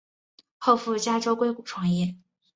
[0.57, 2.15] 后赴加州硅谷创业。